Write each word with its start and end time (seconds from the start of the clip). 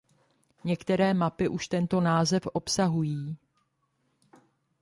Některé 0.63 1.13
mapy 1.13 1.47
už 1.47 1.67
tento 1.67 2.01
název 2.01 2.47
obsahují. 2.53 3.37